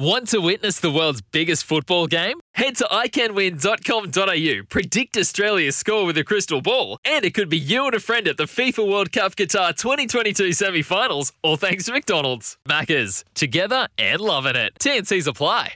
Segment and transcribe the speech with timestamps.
[0.00, 2.40] Want to witness the world's biggest football game?
[2.54, 7.84] Head to iCanWin.com.au, predict Australia's score with a crystal ball, and it could be you
[7.84, 11.92] and a friend at the FIFA World Cup Qatar 2022 semi finals, all thanks to
[11.92, 12.56] McDonald's.
[12.66, 14.72] Maccas, together and loving it.
[14.78, 15.74] TNC's apply.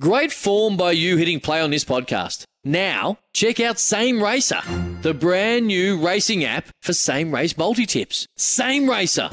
[0.00, 2.44] Great form by you hitting play on this podcast.
[2.64, 4.62] Now, check out Same Racer,
[5.02, 8.26] the brand new racing app for same race multi tips.
[8.38, 9.28] Same Racer.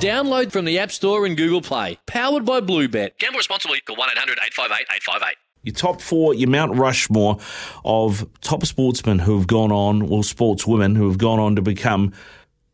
[0.00, 1.98] Download from the App Store and Google Play.
[2.06, 3.18] Powered by Bluebet.
[3.18, 3.80] Gamble responsibly.
[3.80, 5.36] Call 1 800 858 858.
[5.64, 7.38] Your top four, your Mount Rushmore
[7.84, 12.12] of top sportsmen who have gone on, or sportswomen who have gone on to become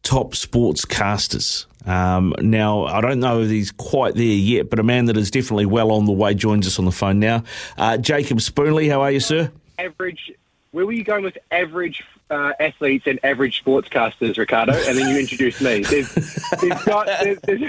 [0.02, 1.64] top sportscasters.
[1.88, 5.30] Um, now, I don't know if he's quite there yet, but a man that is
[5.30, 7.42] definitely well on the way joins us on the phone now.
[7.78, 9.50] Uh, Jacob Spoonley, how are you, sir?
[9.78, 10.30] average.
[10.72, 14.72] Where were you going with average uh, athletes and average sportscasters, Ricardo?
[14.72, 15.80] And then you introduced me.
[15.80, 16.12] There's,
[16.60, 17.06] there's not.
[17.06, 17.60] There's,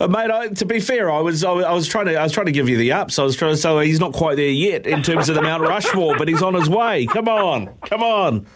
[0.00, 2.46] Uh, mate, I, to be fair, I was, I was trying to I was trying
[2.46, 3.18] to give you the ups.
[3.18, 5.62] I was trying to say he's not quite there yet in terms of the Mount
[5.62, 7.06] Rushmore, but he's on his way.
[7.06, 8.46] Come on, come on.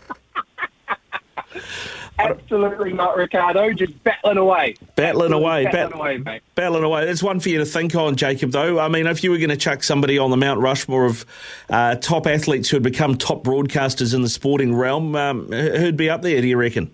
[2.31, 3.73] Absolutely not, Ricardo.
[3.73, 4.75] Just battling away.
[4.97, 6.42] Battling away, Battling bat- away, mate.
[6.55, 7.05] battling away.
[7.06, 8.51] That's one for you to think on, Jacob.
[8.53, 11.25] Though I mean, if you were going to chuck somebody on the Mount Rushmore of
[11.70, 16.09] uh, top athletes who had become top broadcasters in the sporting realm, um, who'd be
[16.11, 16.41] up there?
[16.41, 16.91] Do you reckon?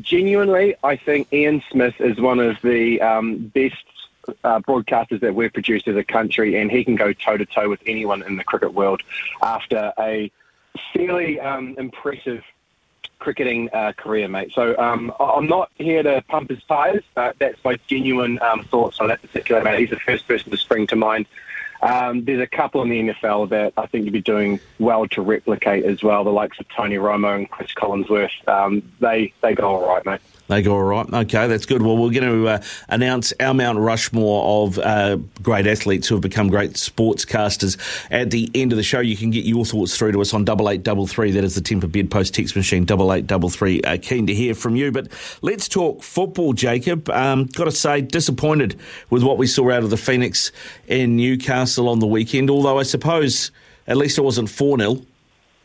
[0.00, 3.76] Genuinely, I think Ian Smith is one of the um, best
[4.42, 7.68] uh, broadcasters that we've produced as a country, and he can go toe to toe
[7.68, 9.02] with anyone in the cricket world
[9.42, 10.30] after a
[10.92, 12.42] fairly um, impressive
[13.18, 14.52] cricketing uh, career, mate.
[14.54, 17.04] So um, I'm not here to pump his tyres.
[17.16, 19.78] Uh, that's my genuine um, thoughts on that particular matter.
[19.78, 21.26] He's the first person to spring to mind.
[21.82, 25.20] Um, there's a couple in the NFL that I think you'd be doing well to
[25.20, 26.24] replicate as well.
[26.24, 28.48] The likes of Tony Romo and Chris Collinsworth.
[28.48, 30.20] Um, they they go all right, mate.
[30.46, 31.06] They go all right.
[31.10, 31.80] Okay, that's good.
[31.80, 36.22] Well, we're going to uh, announce our Mount Rushmore of uh, great athletes who have
[36.22, 37.78] become great sportscasters
[38.10, 39.00] at the end of the show.
[39.00, 41.30] You can get your thoughts through to us on double eight double three.
[41.30, 43.80] That is the Temper Bed Post text machine double eight double three.
[43.82, 44.92] Uh, keen to hear from you.
[44.92, 45.08] But
[45.40, 47.08] let's talk football, Jacob.
[47.08, 48.78] Um, Got to say, disappointed
[49.08, 50.52] with what we saw out of the Phoenix
[50.88, 52.50] in Newcastle on the weekend.
[52.50, 53.50] Although I suppose
[53.86, 55.00] at least it wasn't four 0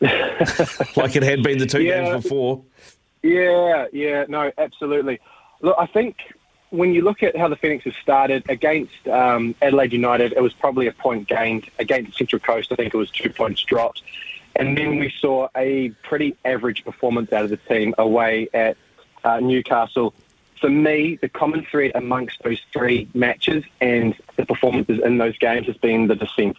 [0.00, 2.04] like it had been the two Yeah.
[2.12, 2.62] games before.
[3.22, 5.20] Yeah, yeah, no, absolutely.
[5.60, 6.16] Look, I think
[6.70, 10.52] when you look at how the Phoenix has started against um, Adelaide United, it was
[10.54, 11.68] probably a point gained.
[11.78, 14.02] Against Central Coast, I think it was two points dropped.
[14.56, 18.76] And then we saw a pretty average performance out of the team away at
[19.24, 20.14] uh, Newcastle.
[20.60, 25.66] For me, the common thread amongst those three matches and the performances in those games
[25.66, 26.58] has been the defence.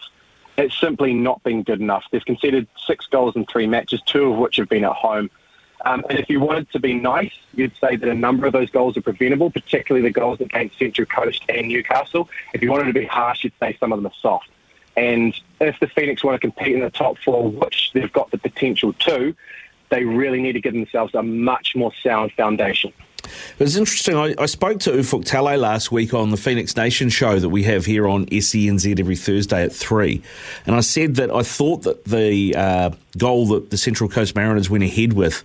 [0.57, 2.05] It's simply not been good enough.
[2.11, 5.29] They've conceded six goals in three matches, two of which have been at home.
[5.83, 8.69] Um, and if you wanted to be nice, you'd say that a number of those
[8.69, 12.29] goals are preventable, particularly the goals against Central Coast and Newcastle.
[12.53, 14.49] If you wanted to be harsh, you'd say some of them are soft.
[14.95, 18.37] And if the Phoenix want to compete in the top four, which they've got the
[18.37, 19.35] potential to,
[19.89, 22.93] they really need to give themselves a much more sound foundation.
[23.57, 24.15] It was interesting.
[24.15, 27.63] I, I spoke to Ufuk Talay last week on the Phoenix Nation show that we
[27.63, 30.21] have here on SENZ every Thursday at 3.
[30.65, 34.69] And I said that I thought that the uh, goal that the Central Coast Mariners
[34.69, 35.43] went ahead with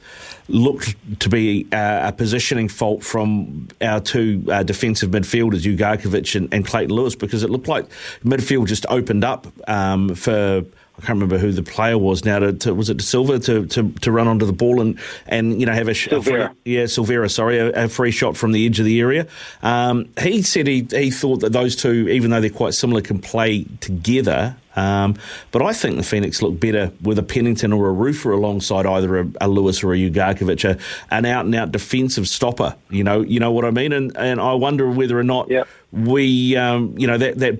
[0.48, 6.52] looked to be uh, a positioning fault from our two uh, defensive midfielders, Ugarkovic and,
[6.52, 7.86] and Clayton Lewis, because it looked like
[8.24, 10.64] midfield just opened up um, for.
[10.98, 12.38] I can't remember who the player was now.
[12.38, 15.66] To, to was it Silva to, to, to run onto the ball and, and you
[15.66, 18.64] know have a, sh- a free, yeah Silvera sorry a, a free shot from the
[18.64, 19.26] edge of the area.
[19.62, 23.18] Um, he said he he thought that those two, even though they're quite similar, can
[23.18, 24.56] play together.
[24.74, 25.16] Um,
[25.52, 29.20] but I think the Phoenix look better with a Pennington or a Rufer alongside either
[29.20, 30.78] a, a Lewis or a Ugarkovic, a,
[31.14, 32.74] an out and out defensive stopper.
[32.90, 33.92] You know, you know what I mean.
[33.92, 35.68] And and I wonder whether or not Yep.
[35.92, 37.58] we, um, you know, that that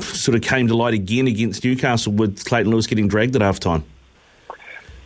[0.00, 3.60] sort of came to light again against Newcastle with Clayton Lewis getting dragged at half
[3.60, 3.84] time.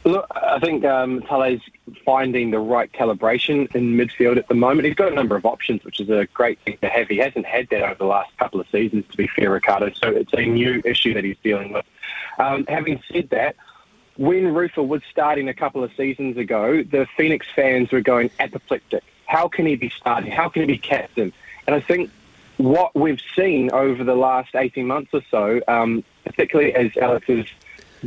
[0.05, 1.61] Look, I think um, Talay's
[2.05, 4.87] finding the right calibration in midfield at the moment.
[4.87, 7.07] He's got a number of options, which is a great thing to have.
[7.07, 9.93] He hasn't had that over the last couple of seasons, to be fair, Ricardo.
[9.93, 11.87] So it's a new issue that he's dealing with.
[12.39, 13.55] Um, having said that,
[14.17, 19.05] when Rufer was starting a couple of seasons ago, the Phoenix fans were going apoplectic.
[19.27, 20.33] How can he be starting?
[20.33, 21.33] How can he be captain?
[21.67, 22.11] And I think
[22.63, 27.47] what we've seen over the last 18 months or so, um, particularly as Alex has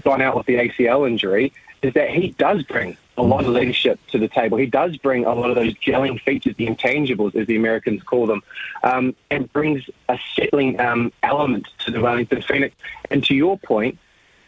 [0.01, 3.99] gone out with the ACL injury, is that he does bring a lot of leadership
[4.07, 4.57] to the table.
[4.57, 8.27] He does bring a lot of those gelling features, the intangibles, as the Americans call
[8.27, 8.43] them,
[8.83, 12.75] um, and brings a settling um, element to the Wellington Phoenix.
[13.11, 13.99] And to your point,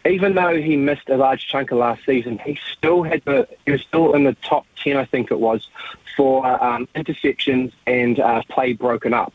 [0.06, 3.74] even though he missed a large chunk of last season, he still had the he
[3.74, 5.68] was still in the top ten, I think it was,
[6.16, 9.34] for um, interceptions and uh, play broken up.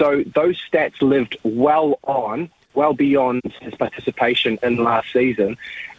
[0.00, 5.58] So those stats lived well on, well beyond his participation in last season.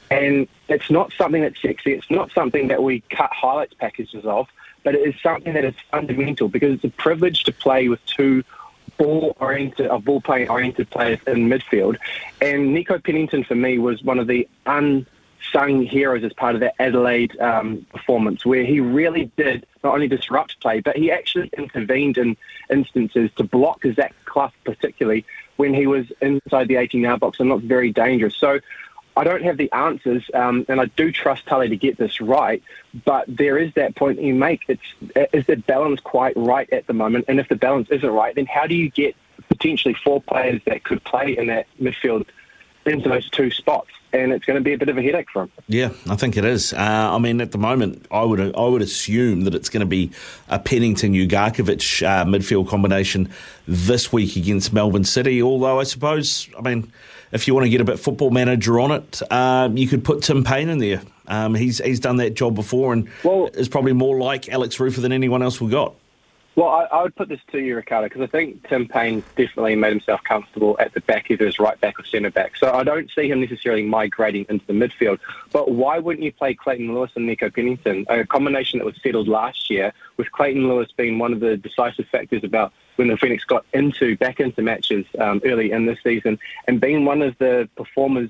[0.09, 1.93] And it's not something that's sexy.
[1.93, 4.49] It's not something that we cut highlights packages off,
[4.83, 8.43] but it is something that is fundamental because it's a privilege to play with two
[8.97, 11.97] ball oriented, uh, ball playing oriented players in midfield.
[12.41, 14.47] And Nico Pennington for me was one of the
[15.53, 20.07] unsung heroes as part of that Adelaide um, performance, where he really did not only
[20.07, 22.37] disrupt play, but he actually intervened in
[22.69, 25.25] instances to block Zach Clough, particularly
[25.57, 28.35] when he was inside the 18 yard box and looked very dangerous.
[28.35, 28.59] So
[29.15, 32.63] I don't have the answers, um, and I do trust Tully to get this right.
[33.05, 34.61] But there is that point that you make.
[34.67, 37.25] It's is the balance quite right at the moment?
[37.27, 39.15] And if the balance isn't right, then how do you get
[39.49, 42.25] potentially four players that could play in that midfield
[42.85, 43.89] into those two spots?
[44.13, 45.51] And it's going to be a bit of a headache for him.
[45.69, 46.73] Yeah, I think it is.
[46.73, 49.85] Uh, I mean, at the moment, I would I would assume that it's going to
[49.85, 50.11] be
[50.49, 53.29] a Pennington Ugarkovic uh, midfield combination
[53.67, 55.41] this week against Melbourne City.
[55.41, 56.91] Although I suppose, I mean
[57.31, 60.23] if you want to get a bit football manager on it, um, you could put
[60.23, 61.01] Tim Payne in there.
[61.27, 65.01] Um, he's he's done that job before and well, is probably more like Alex Rufer
[65.01, 65.95] than anyone else we've got.
[66.53, 69.75] Well, I, I would put this to you, Ricardo, because I think Tim Payne definitely
[69.75, 72.57] made himself comfortable at the back, either as right back or centre back.
[72.57, 75.19] So I don't see him necessarily migrating into the midfield.
[75.53, 78.05] But why wouldn't you play Clayton Lewis and Nico Pennington?
[78.09, 82.07] A combination that was settled last year, with Clayton Lewis being one of the decisive
[82.07, 86.37] factors about when the Phoenix got into back into matches um, early in this season,
[86.67, 88.29] and being one of the performers,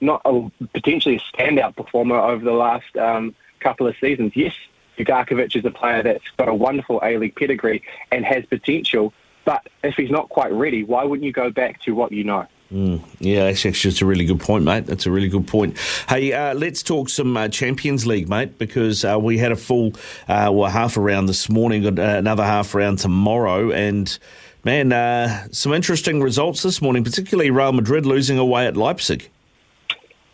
[0.00, 4.32] not a, potentially a standout performer over the last um, couple of seasons.
[4.34, 4.54] Yes,
[4.98, 9.12] Ugarkovic is a player that's got a wonderful A League pedigree and has potential,
[9.44, 12.46] but if he's not quite ready, why wouldn't you go back to what you know?
[12.72, 14.86] Mm, yeah, that's actually it's a really good point, mate.
[14.86, 15.76] That's a really good point.
[16.08, 19.92] Hey, uh, let's talk some uh, Champions League, mate, because uh, we had a full,
[20.26, 24.18] uh, well, half around this morning, got uh, another half round tomorrow, and
[24.64, 29.28] man, uh, some interesting results this morning, particularly Real Madrid losing away at Leipzig.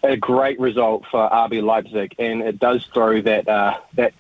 [0.05, 3.47] A great result for RB Leipzig, and it does throw that
[3.95, 4.15] that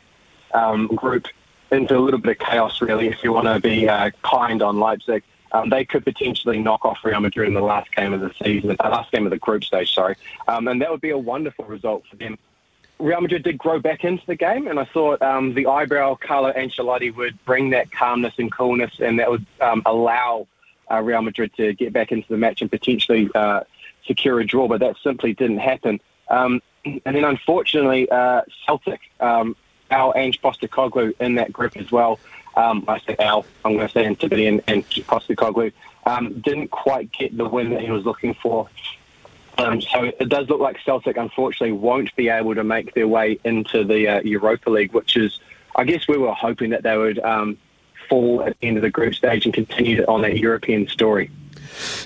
[0.54, 1.26] um, group
[1.70, 3.86] into a little bit of chaos, really, if you want to be
[4.22, 5.22] kind on Leipzig
[5.52, 8.76] um, they could potentially knock off Real Madrid in the last game of the season,
[8.78, 10.16] uh, last game of the group stage, sorry.
[10.46, 12.38] Um, and that would be a wonderful result for them.
[12.98, 16.52] Real Madrid did grow back into the game, and I thought um, the eyebrow Carlo
[16.52, 20.48] Ancelotti would bring that calmness and coolness, and that would um, allow
[20.90, 23.60] uh, Real Madrid to get back into the match and potentially uh,
[24.04, 24.66] secure a draw.
[24.66, 26.00] But that simply didn't happen.
[26.28, 29.00] Um, and then, unfortunately, uh, Celtic,
[29.90, 32.18] our Ange Postecoglou in that group as well
[32.58, 35.72] um, I say Al, I'm going to say Antipodean and, and Postecoglou,
[36.06, 38.68] um, didn't quite get the win that he was looking for.
[39.58, 43.38] Um, so it does look like Celtic, unfortunately, won't be able to make their way
[43.44, 45.40] into the uh, Europa League, which is,
[45.76, 47.58] I guess, we were hoping that they would um,
[48.08, 51.30] fall at the end of the group stage and continue on that European story.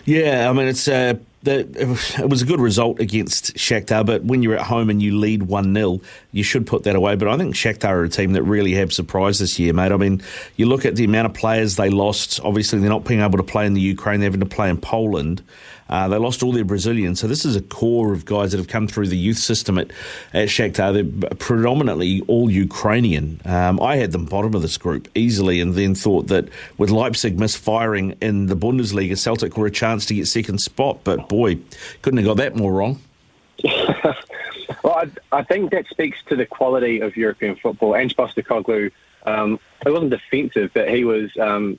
[0.04, 4.56] Yeah, I mean, it's uh, it was a good result against Shakhtar, but when you're
[4.56, 7.16] at home and you lead 1 0, you should put that away.
[7.16, 9.92] But I think Shakhtar are a team that really have surprised this year, mate.
[9.92, 10.22] I mean,
[10.56, 12.40] you look at the amount of players they lost.
[12.44, 14.76] Obviously, they're not being able to play in the Ukraine, they're having to play in
[14.76, 15.42] Poland.
[15.92, 18.66] Uh, they lost all their Brazilians, so this is a core of guys that have
[18.66, 19.90] come through the youth system at,
[20.32, 20.94] at Shakhtar.
[20.94, 23.42] They're predominantly all Ukrainian.
[23.44, 27.38] Um, I had them bottom of this group easily, and then thought that with Leipzig
[27.38, 31.00] misfiring in the Bundesliga, Celtic were a chance to get second spot.
[31.04, 31.58] But boy,
[32.00, 32.98] couldn't have got that more wrong.
[33.62, 34.14] well,
[34.86, 37.94] I, I, think that speaks to the quality of European football.
[37.94, 38.90] Ange Postecoglou,
[39.26, 41.78] um, it wasn't defensive, but he was um,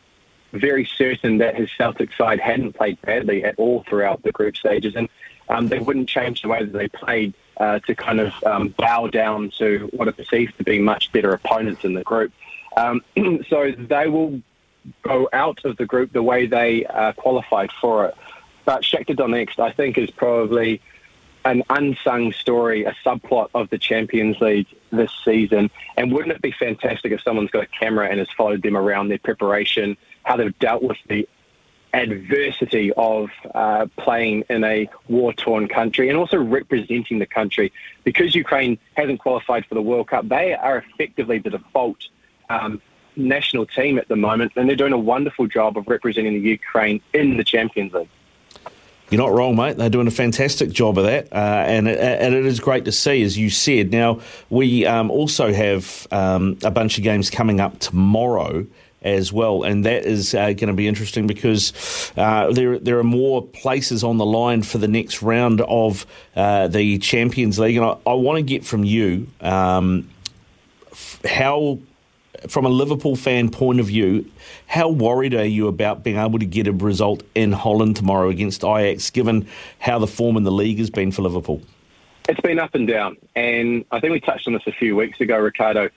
[0.53, 4.95] very certain that his Celtic side hadn't played badly at all throughout the group stages,
[4.95, 5.09] and
[5.49, 9.07] um, they wouldn't change the way that they played uh, to kind of um, bow
[9.07, 12.31] down to what are perceived to be much better opponents in the group.
[12.77, 13.01] Um,
[13.49, 14.41] so they will
[15.01, 18.15] go out of the group the way they uh, qualified for it.
[18.65, 20.81] But Shakhtar Donetsk, I think, is probably
[21.45, 25.69] an unsung story, a subplot of the Champions League this season.
[25.97, 29.09] And wouldn't it be fantastic if someone's got a camera and has followed them around
[29.09, 31.27] their preparation, how they've dealt with the
[31.93, 37.71] adversity of uh, playing in a war-torn country and also representing the country.
[38.03, 42.07] Because Ukraine hasn't qualified for the World Cup, they are effectively the default
[42.49, 42.81] um,
[43.15, 46.99] national team at the moment, and they're doing a wonderful job of representing the Ukraine
[47.13, 48.09] in the Champions League.
[49.09, 49.77] You're not wrong, mate.
[49.77, 51.35] They're doing a fantastic job of that, uh,
[51.67, 53.91] and, and it is great to see, as you said.
[53.91, 58.65] Now, we um, also have um, a bunch of games coming up tomorrow
[59.03, 63.03] as well, and that is uh, going to be interesting because uh, there there are
[63.03, 66.05] more places on the line for the next round of
[66.35, 70.09] uh, the Champions League, and I, I want to get from you um,
[71.25, 71.79] how
[72.47, 74.29] from a Liverpool fan point of view,
[74.67, 78.63] how worried are you about being able to get a result in Holland tomorrow against
[78.63, 79.47] Ajax, given
[79.79, 81.61] how the form in the league has been for Liverpool?
[82.27, 85.19] It's been up and down, and I think we touched on this a few weeks
[85.19, 85.89] ago, Ricardo.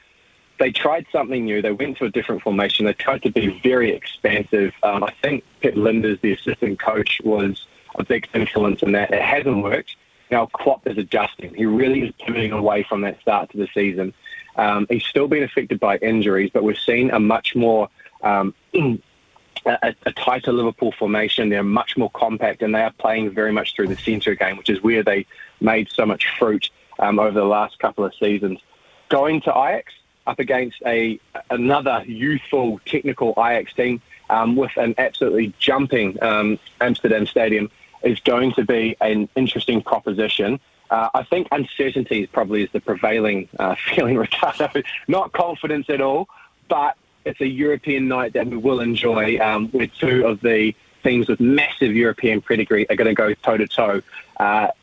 [0.59, 1.61] They tried something new.
[1.61, 2.87] They went to a different formation.
[2.87, 4.73] They tried to be very expansive.
[4.83, 9.13] Um, I think Pep Lijnders, the assistant coach, was a big influence in that.
[9.13, 9.97] It hasn't worked.
[10.31, 11.55] Now Klopp is adjusting.
[11.55, 14.15] He really is pivoting away from that start to the season.
[14.57, 17.89] Um, he's still been affected by injuries, but we've seen a much more
[18.23, 21.51] um, a, a, tighter Liverpool formation.
[21.51, 24.71] They're much more compact, and they are playing very much through the centre game, which
[24.71, 25.27] is where they
[25.61, 28.61] made so much fruit um, over the last couple of seasons.
[29.09, 29.93] Going to Ajax
[30.27, 31.19] up against a
[31.51, 37.71] another youthful, technical Ajax team um, with an absolutely jumping um, Amsterdam Stadium
[38.03, 40.61] is going to be an interesting proposition.
[40.91, 44.83] Uh, I think uncertainty is probably is the prevailing uh, feeling, Ricardo.
[45.09, 46.29] Not confidence at all,
[46.69, 50.75] but it's a European night that we will enjoy, um, where two of the
[51.07, 54.03] teams with massive European pedigree are going to go toe to toe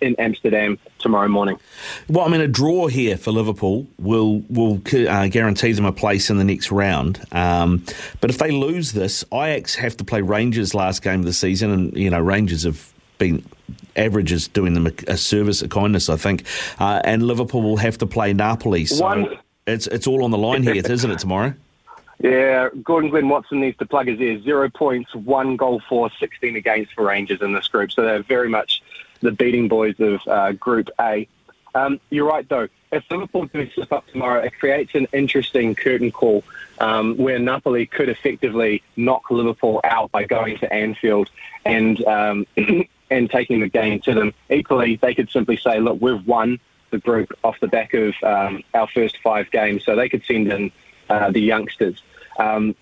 [0.01, 1.59] in Amsterdam tomorrow morning.
[2.07, 6.29] Well, I mean, a draw here for Liverpool will will uh, guarantee them a place
[6.29, 7.23] in the next round.
[7.31, 7.83] Um,
[8.21, 11.71] but if they lose this, Ajax have to play Rangers last game of the season,
[11.71, 13.43] and you know Rangers have been
[13.95, 16.45] averages doing them a, a service, a kindness, I think.
[16.79, 18.85] Uh, and Liverpool will have to play Napoli.
[18.85, 19.37] So One.
[19.67, 21.53] it's it's all on the line here, isn't it, tomorrow?
[22.19, 24.43] Yeah, Gordon Glenn Watson needs to plug his ears.
[24.43, 27.91] Zero points, one goal for, 16 against for Rangers in this group.
[27.91, 28.81] So they're very much
[29.21, 31.27] the beating boys of uh, Group A.
[31.75, 32.67] Um, you're right, though.
[32.91, 36.43] If Liverpool do slip up tomorrow, it creates an interesting curtain call
[36.79, 41.29] um, where Napoli could effectively knock Liverpool out by going to Anfield
[41.65, 42.45] and um,
[43.09, 44.33] and taking the game to them.
[44.49, 46.59] Equally, they could simply say, look, we've won
[46.91, 50.51] the group off the back of um, our first five games, so they could send
[50.51, 50.71] in
[51.09, 52.01] uh, the youngsters.
[52.37, 52.75] Um,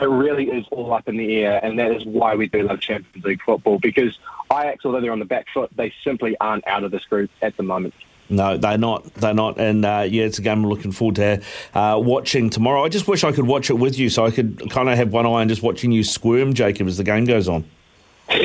[0.00, 2.80] it really is all up in the air, and that is why we do love
[2.80, 4.18] Champions League football because
[4.50, 7.56] Ajax, although they're on the back foot, they simply aren't out of this group at
[7.56, 7.94] the moment.
[8.30, 9.04] No, they're not.
[9.14, 9.58] They're not.
[9.58, 11.42] And uh, yeah, it's a game I'm looking forward to
[11.74, 12.84] uh, watching tomorrow.
[12.84, 15.12] I just wish I could watch it with you so I could kind of have
[15.12, 17.64] one eye and just watching you squirm, Jacob, as the game goes on.
[18.28, 18.38] that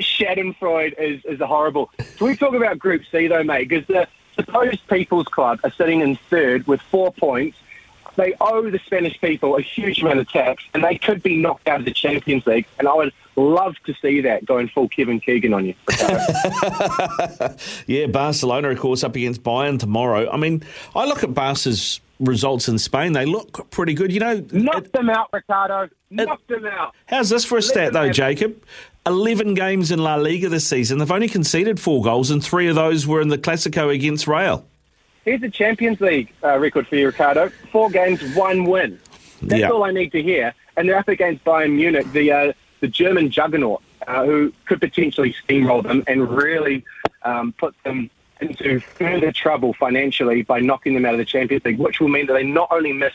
[0.00, 1.90] Schadenfreude is, is horrible.
[2.18, 3.70] Can we talk about Group C, though, mate?
[3.70, 4.06] Because the
[4.48, 7.58] supposed People's Club are sitting in third with four points.
[8.16, 11.68] They owe the Spanish people a huge amount of tax, and they could be knocked
[11.68, 12.66] out of the Champions League.
[12.78, 15.74] And I would love to see that going full Kevin Keegan on you.
[17.86, 20.28] yeah, Barcelona, of course, up against Bayern tomorrow.
[20.28, 20.64] I mean,
[20.96, 24.12] I look at Barca's results in Spain, they look pretty good.
[24.12, 25.88] You know, knock it, them out, Ricardo.
[26.10, 26.94] Knocked them out.
[27.06, 28.60] How's this for a stat, though, Jacob?
[29.08, 30.98] 11 games in La Liga this season.
[30.98, 34.66] They've only conceded four goals, and three of those were in the Clasico against Real.
[35.24, 37.48] Here's the Champions League uh, record for you, Ricardo.
[37.72, 39.00] Four games, one win.
[39.42, 40.54] That's all I need to hear.
[40.76, 45.34] And they're up against Bayern Munich, the uh, the German juggernaut, uh, who could potentially
[45.34, 46.84] steamroll them and really
[47.22, 48.10] um, put them
[48.40, 52.26] into further trouble financially by knocking them out of the Champions League, which will mean
[52.26, 53.12] that they not only miss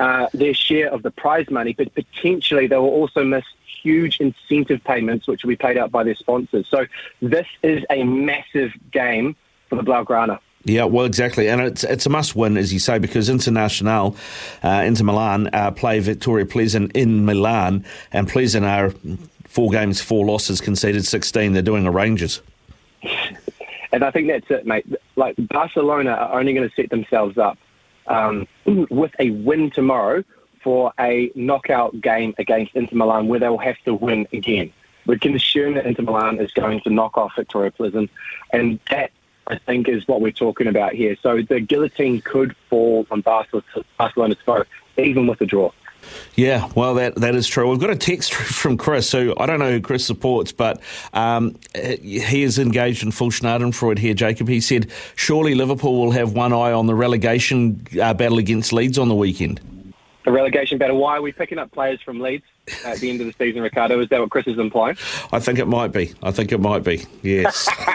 [0.00, 3.44] uh, their share of the prize money, but potentially they will also miss
[3.82, 6.66] huge incentive payments, which will be paid out by their sponsors.
[6.68, 6.86] So
[7.22, 9.36] this is a massive game
[9.68, 10.38] for the Blaugrana.
[10.64, 14.14] Yeah, well, exactly, and it's it's a must win, as you say, because International,
[14.62, 18.92] uh, Inter Milan, uh, play Viktoria Plzeň in Milan, and Plzeň are
[19.48, 21.54] four games, four losses, conceded sixteen.
[21.54, 22.42] They're doing a Rangers.
[23.92, 24.84] And I think that's it, mate.
[25.16, 27.56] Like Barcelona are only going to set themselves up
[28.06, 28.46] um,
[28.90, 30.24] with a win tomorrow
[30.62, 34.72] for a knockout game against Inter Milan where they'll have to win again.
[35.06, 38.08] We can assume that Inter Milan is going to knock off Viktoria Plzeň,
[38.52, 39.10] and that
[39.46, 41.16] I think is what we're talking about here.
[41.22, 45.72] So the guillotine could fall on Barcelona's throat, even with a draw.
[46.36, 47.68] Yeah, well, that that is true.
[47.70, 50.80] We've got a text from Chris, who I don't know who Chris supports, but
[51.12, 54.48] um, he is engaged in full Schadenfreude here, Jacob.
[54.48, 58.98] He said, surely Liverpool will have one eye on the relegation uh, battle against Leeds
[58.98, 59.60] on the weekend.
[60.24, 60.98] The relegation battle.
[60.98, 62.44] Why are we picking up players from Leeds?
[62.84, 64.00] At the end of the season, Ricardo.
[64.00, 64.96] Is that what Chris is implying?
[65.32, 66.14] I think it might be.
[66.22, 67.04] I think it might be.
[67.22, 67.68] Yes.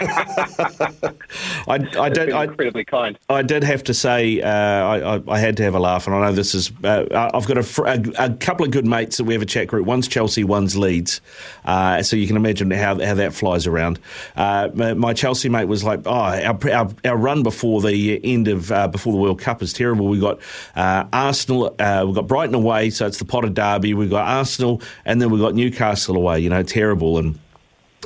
[1.68, 2.32] I, I did.
[2.32, 3.18] I, incredibly kind.
[3.28, 6.26] I did have to say uh, I, I, had to have a laugh, and I
[6.26, 6.72] know this is.
[6.82, 9.68] Uh, I've got a, a, a, couple of good mates that we have a chat
[9.68, 9.86] group.
[9.86, 11.20] One's Chelsea, one's Leeds.
[11.64, 13.98] Uh, so you can imagine how how that flies around.
[14.36, 18.70] Uh, my Chelsea mate was like, "Oh, our, our, our run before the end of
[18.72, 20.08] uh, before the World Cup is terrible.
[20.08, 20.40] We got
[20.74, 23.94] uh, Arsenal, we've got Brighton away, so it's the Potter Derby.
[23.94, 24.65] We've got Arsenal,
[25.04, 26.40] and then we've got Newcastle away.
[26.40, 27.38] You know, terrible and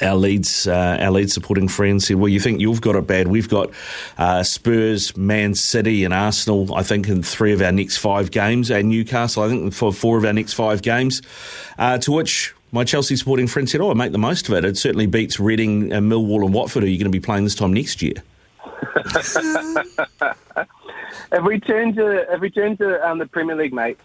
[0.03, 3.29] our Leeds, uh, our Leeds supporting friends said, "Well, you think you've got it bad?
[3.29, 3.71] We've got
[4.19, 6.75] uh, Spurs, Man City, and Arsenal.
[6.75, 9.43] I think in three of our next five games, and Newcastle.
[9.43, 11.23] I think for four of our next five games."
[11.79, 14.65] Uh, to which my Chelsea supporting friend said, "Oh, I make the most of it.
[14.65, 16.85] It certainly beats Reading, and Millwall, and Watford.
[16.85, 18.15] Are you going to be playing this time next year?"
[21.33, 23.99] if we turn to if we turn to um, the Premier League, mate,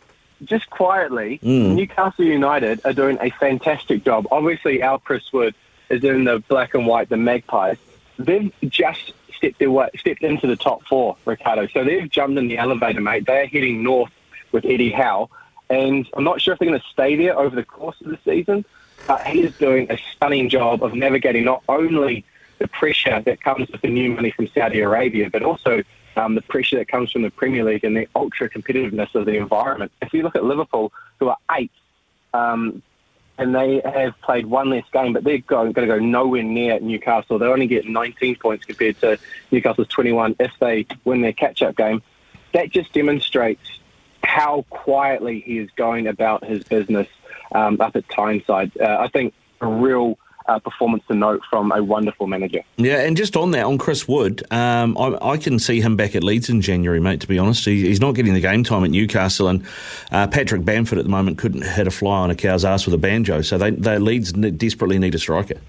[0.44, 1.76] just quietly, mm.
[1.76, 4.28] Newcastle United are doing a fantastic job.
[4.32, 5.56] Obviously, our Chris Wood
[5.90, 7.78] is in the black and white, the Magpies.
[8.18, 11.68] They've just stepped their way, stepped into the top four, Ricardo.
[11.68, 13.26] So they've jumped in the elevator, mate.
[13.26, 14.12] They're heading north
[14.52, 15.30] with Eddie Howe,
[15.70, 18.20] and I'm not sure if they're going to stay there over the course of the
[18.24, 18.66] season.
[19.08, 22.26] But he is doing a stunning job of navigating not only
[22.58, 25.84] the pressure that comes with the new money from Saudi Arabia, but also
[26.18, 29.38] um, the pressure that comes from the Premier League and the ultra competitiveness of the
[29.38, 29.92] environment.
[30.02, 31.72] If you look at Liverpool, who are eight,
[32.34, 32.82] um,
[33.38, 36.80] and they have played one less game, but they're going, going to go nowhere near
[36.80, 37.38] Newcastle.
[37.38, 39.20] They only get 19 points compared to
[39.52, 42.02] Newcastle's 21 if they win their catch-up game.
[42.54, 43.80] That just demonstrates
[44.24, 47.08] how quietly he is going about his business
[47.54, 48.72] um, up at Tyneside.
[48.80, 52.62] Uh, I think a real uh, performance to note from a wonderful manager.
[52.78, 56.16] Yeah, and just on that, on Chris Wood, um, I, I, can see him back
[56.16, 57.66] at Leeds in January, mate, to be honest.
[57.66, 59.66] He, he's not getting the game time at Newcastle, and
[60.12, 62.94] uh, Patrick Bamford at the moment couldn't hit a fly on a cow's ass with
[62.94, 65.60] a banjo, so they, they Leeds desperately need a striker.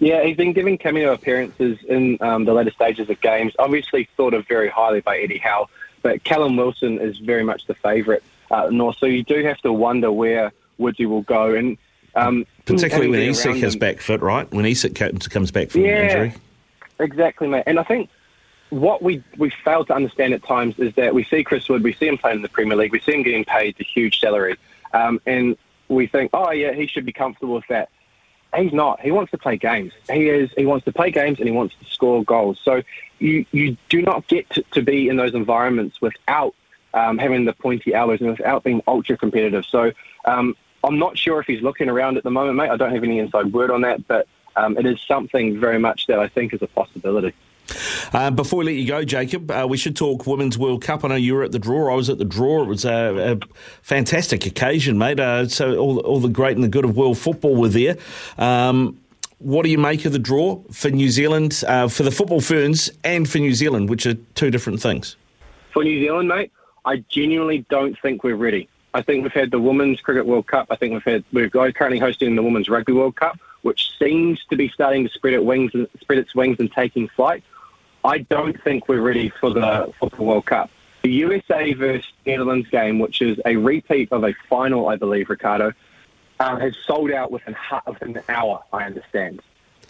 [0.00, 3.52] Yeah, he's been giving cameo appearances in um, the later stages of games.
[3.58, 5.68] Obviously, thought of very highly by Eddie Howe,
[6.02, 8.96] but Callum Wilson is very much the favourite uh, north.
[8.98, 11.54] So you do have to wonder where Woodsy will go.
[11.54, 11.78] And
[12.16, 14.50] um, Particularly when Isak has back fit, right?
[14.52, 16.34] When Isak comes back from yeah, injury.
[16.98, 17.64] Exactly, mate.
[17.66, 18.08] And I think
[18.70, 21.92] what we, we fail to understand at times is that we see Chris Wood, we
[21.92, 24.56] see him playing in the Premier League, we see him getting paid a huge salary,
[24.92, 25.56] um, and
[25.88, 27.90] we think, oh, yeah, he should be comfortable with that.
[28.56, 29.00] He's not.
[29.00, 29.92] He wants to play games.
[30.08, 30.48] He is.
[30.56, 32.60] He wants to play games and he wants to score goals.
[32.62, 32.82] So
[33.18, 36.54] you you do not get to, to be in those environments without
[36.94, 39.64] um, having the pointy hours and without being ultra competitive.
[39.66, 39.90] So
[40.24, 42.70] um, I'm not sure if he's looking around at the moment, mate.
[42.70, 46.06] I don't have any inside word on that, but um, it is something very much
[46.06, 47.34] that I think is a possibility.
[48.12, 51.04] Uh, before we let you go, Jacob, uh, we should talk Women's World Cup.
[51.04, 51.92] I know you were at the draw.
[51.92, 52.62] I was at the draw.
[52.62, 53.46] It was a, a
[53.82, 55.18] fantastic occasion, mate.
[55.18, 57.96] Uh, so all, all, the great and the good of world football were there.
[58.36, 59.00] Um,
[59.38, 62.90] what do you make of the draw for New Zealand, uh, for the football ferns,
[63.02, 65.16] and for New Zealand, which are two different things?
[65.72, 66.52] For New Zealand, mate,
[66.84, 68.68] I genuinely don't think we're ready.
[68.94, 70.68] I think we've had the Women's Cricket World Cup.
[70.70, 74.56] I think we've had we're currently hosting the Women's Rugby World Cup, which seems to
[74.56, 77.42] be starting to spread its wings and spread its wings and taking flight.
[78.04, 80.70] I don't think we're ready for the for the World Cup.
[81.02, 85.72] The USA versus Netherlands game, which is a repeat of a final, I believe, Ricardo,
[86.38, 87.56] uh, has sold out within
[87.88, 88.62] within an hour.
[88.72, 89.42] I understand.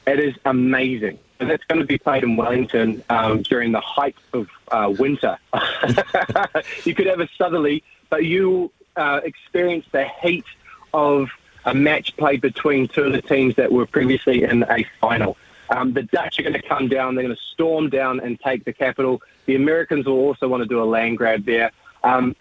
[0.06, 1.18] It is amazing.
[1.40, 5.36] And that's going to be played in Wellington um, during the height of uh, winter.
[6.84, 10.44] you could have a southerly, but you uh, experience the heat
[10.92, 11.28] of
[11.64, 15.36] a match played between two of the teams that were previously in a final.
[15.70, 17.14] Um, the Dutch are going to come down.
[17.14, 19.22] They're going to storm down and take the capital.
[19.46, 21.70] The Americans will also want to do a land grab there.
[22.02, 22.36] Um,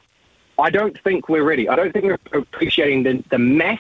[0.60, 1.68] I don't think we're ready.
[1.70, 3.80] I don't think we're appreciating the, the mass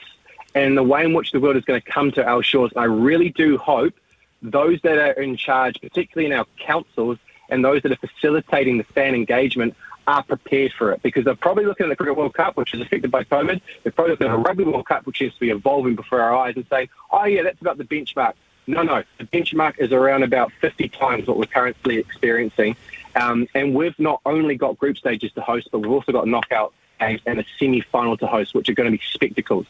[0.55, 2.71] and the way in which the world is going to come to our shores.
[2.75, 3.93] I really do hope
[4.41, 7.17] those that are in charge, particularly in our councils,
[7.49, 9.75] and those that are facilitating the fan engagement
[10.07, 12.81] are prepared for it because they're probably looking at the Cricket World Cup, which is
[12.81, 13.61] affected by COVID.
[13.83, 16.35] They're probably looking at a Rugby World Cup, which seems to be evolving before our
[16.35, 18.33] eyes, and saying, oh, yeah, that's about the benchmark.
[18.65, 22.75] No, no, the benchmark is around about 50 times what we're currently experiencing.
[23.15, 26.73] Um, and we've not only got group stages to host, but we've also got knockout
[26.99, 29.65] games and a semi-final to host, which are going to be spectacles.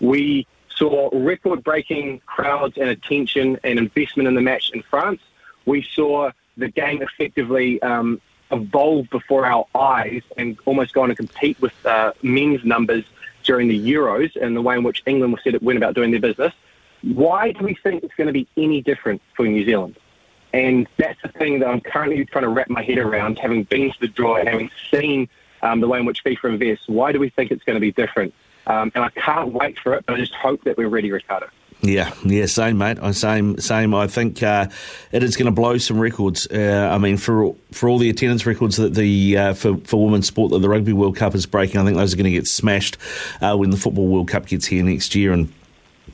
[0.00, 5.20] We saw record-breaking crowds and attention and investment in the match in France.
[5.66, 11.16] We saw the game effectively um, evolve before our eyes and almost go on and
[11.16, 13.04] compete with uh, men's numbers
[13.44, 16.20] during the Euros and the way in which England was set went about doing their
[16.20, 16.52] business.
[17.02, 19.96] Why do we think it's going to be any different for New Zealand?
[20.52, 23.92] And that's the thing that I'm currently trying to wrap my head around, having been
[23.92, 25.28] to the draw and having seen
[25.62, 26.88] um, the way in which FIFA invests.
[26.88, 28.34] Why do we think it's going to be different?
[28.66, 31.48] Um, and I can't wait for it, but I just hope that we're ready, Ricardo.
[31.80, 32.98] Yeah, yeah, same, mate.
[33.00, 33.94] I same, same.
[33.94, 34.66] I think uh,
[35.12, 36.48] it is going to blow some records.
[36.50, 40.26] Uh, I mean, for for all the attendance records that the uh, for for women's
[40.26, 42.48] sport that the Rugby World Cup is breaking, I think those are going to get
[42.48, 42.96] smashed
[43.40, 45.52] uh, when the Football World Cup gets here next year, and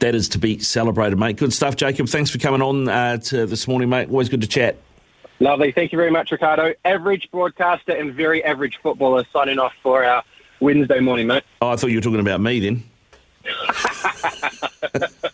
[0.00, 1.36] that is to be celebrated, mate.
[1.36, 2.08] Good stuff, Jacob.
[2.08, 4.10] Thanks for coming on uh, to this morning, mate.
[4.10, 4.76] Always good to chat.
[5.40, 5.72] Lovely.
[5.72, 6.74] Thank you very much, Ricardo.
[6.84, 10.22] Average broadcaster and very average footballer signing off for our
[10.60, 11.42] Wednesday morning, mate.
[11.62, 12.84] Oh, I thought you were talking about me then.